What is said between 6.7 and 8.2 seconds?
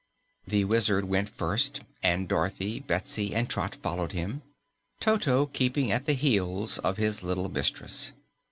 of his little mistress.